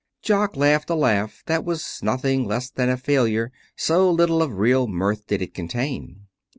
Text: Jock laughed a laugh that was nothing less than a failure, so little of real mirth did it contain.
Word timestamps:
Jock 0.23 0.55
laughed 0.57 0.89
a 0.89 0.95
laugh 0.95 1.43
that 1.45 1.63
was 1.63 1.99
nothing 2.01 2.43
less 2.45 2.71
than 2.71 2.89
a 2.89 2.97
failure, 2.97 3.51
so 3.75 4.09
little 4.09 4.41
of 4.41 4.53
real 4.57 4.87
mirth 4.87 5.27
did 5.27 5.43
it 5.43 5.53
contain. 5.53 6.25